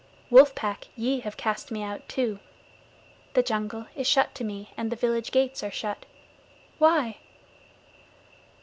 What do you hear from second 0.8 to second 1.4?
ye have